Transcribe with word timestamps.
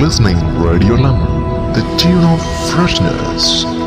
listening 0.00 0.38
Radio 0.58 0.94
Lemon, 0.94 1.74
the 1.74 1.96
tune 1.98 2.24
of 2.24 2.40
freshness. 2.70 3.79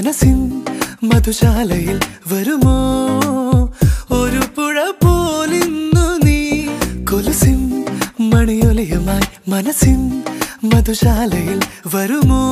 മനസ്സിൻ 0.00 0.62
മധുശാലയിൽ 1.02 2.00
വരുമോ? 2.32 2.76
ഒരു 4.10 4.42
പുഴ 4.56 4.76
പോലിന്നു 5.02 6.04
നീ 6.26 6.38
കൊലുസിൻ 7.10 7.84
മണിയൊലിയുമായി 8.20 9.50
മനസ്സിൻ 9.50 10.22
മധുശാലയിൽ 10.64 11.60
വരുമോ? 11.94 12.42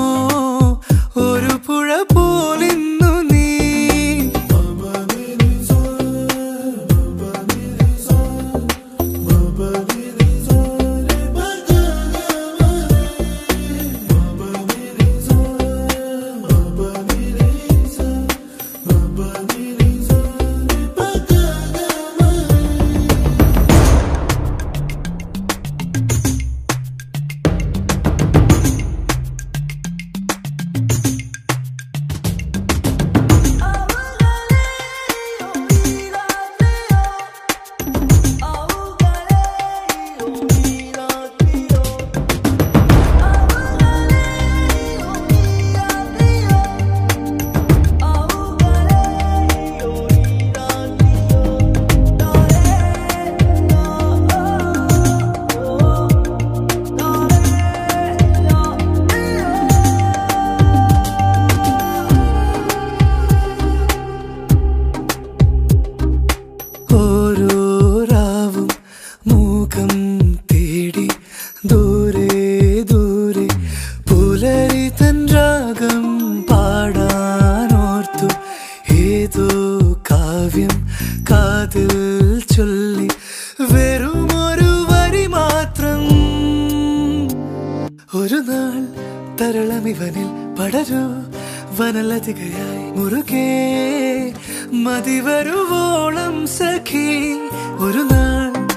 മതി 94.89 95.21
വരുവോളം 95.21 96.47
സഖി. 96.47 97.39
ഒരു 97.79 97.99
നാൾ 97.99 98.69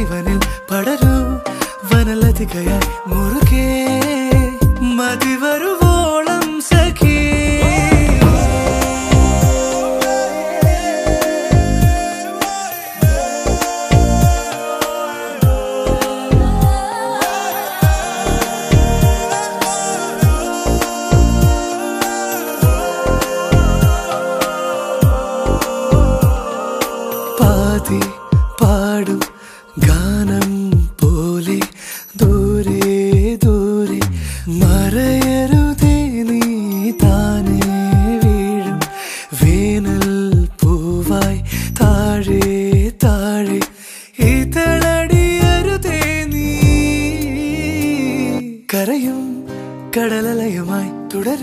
ഇവനിൽ 0.00 0.40
പടരൂ. 0.70 1.14
വനലതികയായി 1.92 2.88
മുറുകേ. 3.06 3.86
മതി 4.82 5.36
വരു 5.36 5.69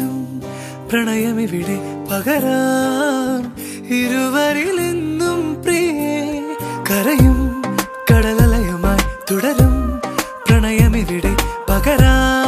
പ്രണയം 0.08 0.88
പ്രണയമിവിടെ 0.90 1.80
പകരാം. 2.12 3.54
ഇരുവരിലെന്നും 3.96 5.64
പ്രിയേ 5.64 6.56
കരയും 6.90 7.62
കടലലയമായി 8.12 9.06
തുടരും. 9.32 10.02
പ്രണയമിവിടെ 10.48 11.36
പകരാം. 11.70 12.47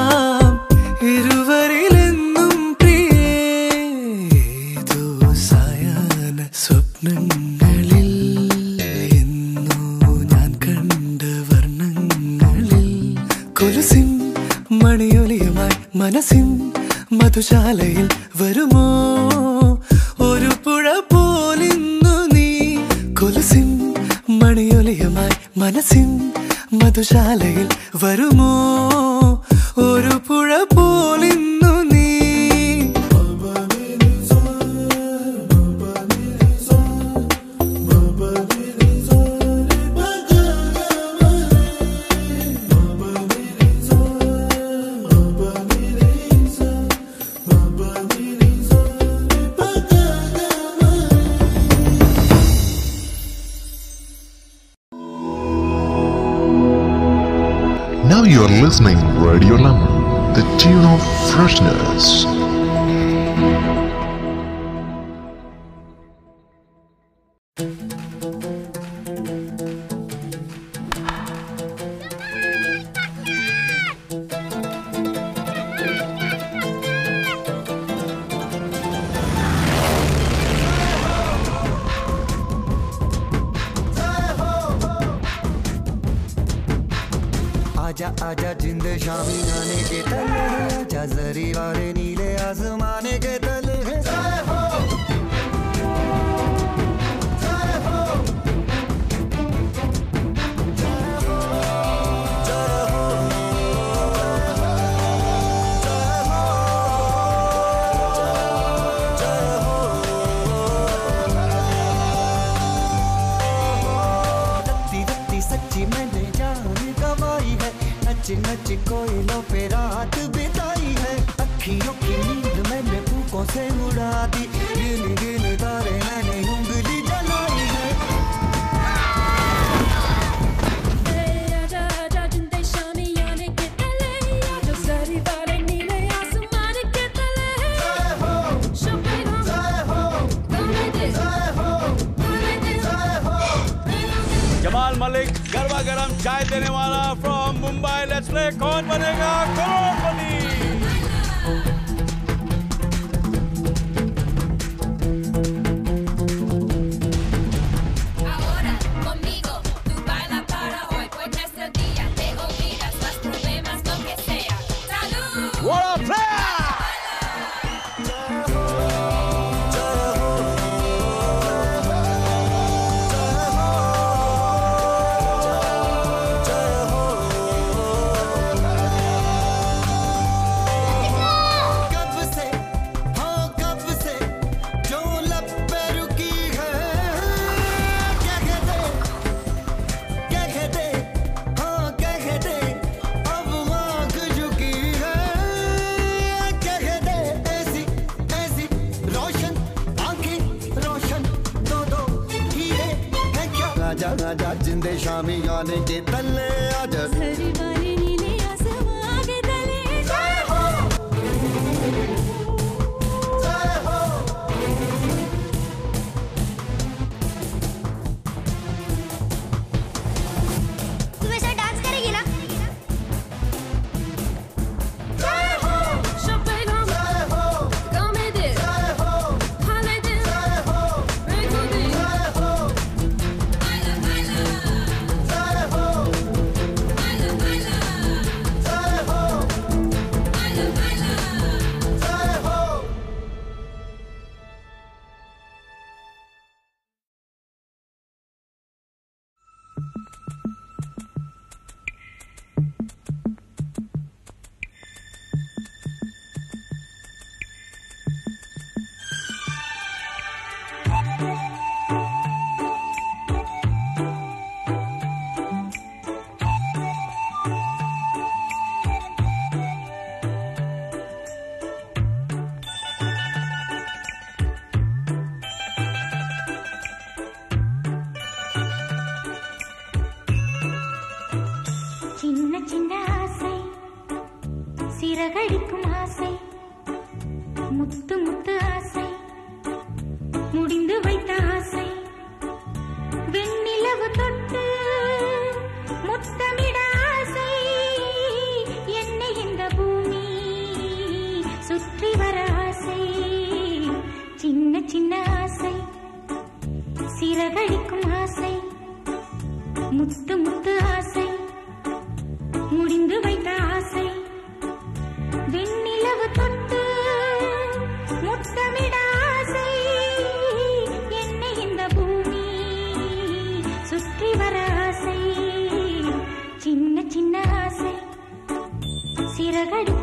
pajarito. 329.69 329.98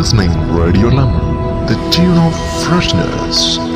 Listening 0.00 0.30
Radio 0.54 0.88
Lama, 0.88 1.66
the 1.68 1.74
tune 1.90 2.16
of 2.16 2.32
freshness. 2.64 3.69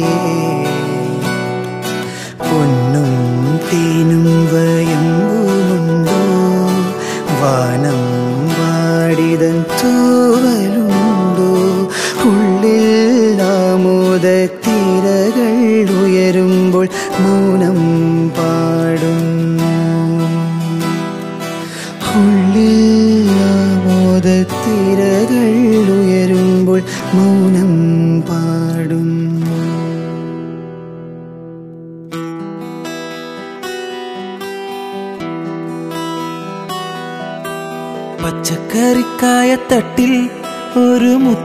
me. 0.00 0.29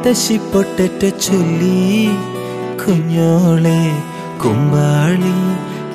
മുത്തശ്ശി 0.06 0.36
പൊട്ടറ്റ 0.54 1.04
ചൊല്ലി 1.26 1.78
കുഞ്ഞോളെ 2.82 3.80
കുമ്പാളി 4.42 5.32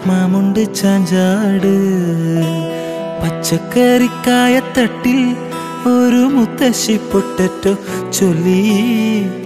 മാമുണ്ട് 0.09 0.63
ചാഞ്ചാട്. 0.79 1.75
പച്ചക്കറിക്കായ 3.21 4.55
തട്ടിൽ 4.79 5.21
ഒരു 5.93 6.23
മുത്തശ്ശി 6.37 6.97
പൊട്ടറ്റ 7.13 7.65
ചൊല്ലി 8.19 8.59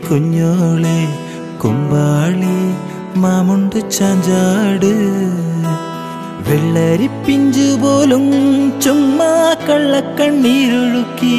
കുഞ്ഞോളെ 0.07 0.97
കുമ്പാളി 1.65 2.57
മാമുണ്ട് 3.25 3.79
ചാഞ്ചാട്. 3.99 4.93
വെള്ളരിപ്പിഞ്ചു 6.49 7.69
പോലും 7.85 8.27
ചുമ്മാ 8.81 9.33
കള്ളക്കണ്ണീരൊഴുക്കി 9.69 11.39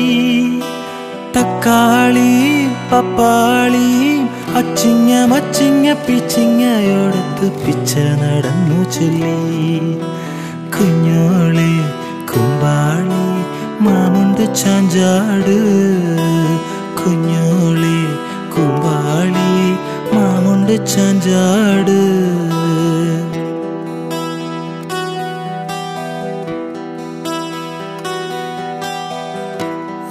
തക്കാളി 1.35 2.65
പപ്പാളി 2.91 4.19
അച്ചിങ്ങ 4.55 5.25
മച്ചിങ്ങ 5.25 5.93
പിച്ചിങ്ങയോടത്ത് 5.93 7.51
പിച്ച 7.51 7.95
നടന്നു 7.97 8.91
ചൊല്ലി. 8.91 9.39
കുഞ്ഞോളെ 10.75 11.73
കുമ്പാളി 12.31 13.27
മാമുണ്ട് 13.83 14.55
ചാഞ്ചാട്. 14.55 15.57
കുഞ്ഞോളെ 17.01 17.99
കുമ്പാളി 18.55 19.51
മാമുണ്ട് 20.15 20.87
ചാഞ്ചാട്. 20.87 22.34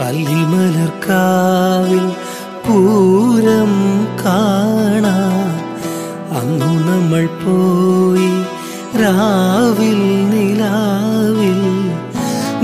അല്ലിമലർക്കാവിൽ 0.05 2.13
പൂരം 2.67 3.73
കാണാൻ 4.25 5.65
അന്നു 6.39 6.65
നമ്മൾ 6.65 7.27
പോയി 7.27 8.31
രാവിൽ 9.03 10.31
നിലാവിൽ. 10.31 11.61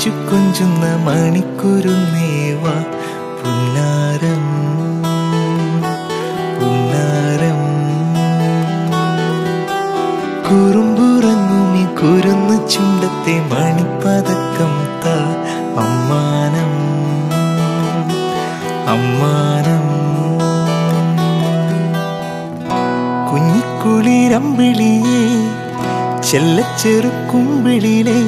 ചിരിച്ചു 0.06 0.30
കൊഞ്ചുന്ന 0.32 0.86
മേവ 2.14 2.64
പുന്നാരം. 3.40 4.44
പുന്നാരം. 6.60 7.62
കുറുമ്പുറങ്ങുമി 10.48 11.84
കുരുന്നു 11.96 12.68
ചുണ്ടത്തെ 12.68 13.36
മണിപ്പതക്കം 13.52 14.74
താ 15.06 15.18
അമ്മാനം. 15.84 16.74
അമ്മാനം. 18.90 19.86
കുഞ്ഞിക്കുളിരമ്പിളിയേ 23.32 25.22
ചെല്ലച്ചെറുക്കുമ്പിളിലെ 26.32 28.20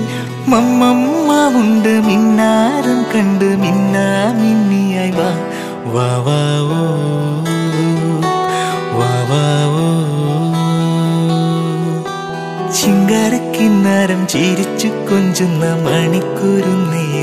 മമ്മമ്മാവുണ്ട് 1.28 1.94
മിന്നാരം 2.00 3.00
കണ്ട് 3.04 3.46
മിന്നാ 3.56 4.04
മിന്നിയായി 4.34 5.12
വാ. 5.12 5.30
വാ 5.86 6.08
വാ 6.26 6.38
ഓ. 6.76 6.84
ചിങ്കാരക്കിന്നാരം 12.78 14.28
ചിരിച്ചു 14.28 14.90
കൊഞ്ചുന്ന 15.10 15.64
മണിക്കുരുന്നേവാ 15.86 17.17